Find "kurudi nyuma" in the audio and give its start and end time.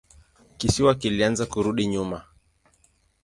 1.51-2.17